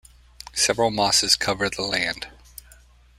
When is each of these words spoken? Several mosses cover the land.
Several 0.55 0.89
mosses 0.89 1.35
cover 1.35 1.69
the 1.69 1.83
land. 1.83 2.25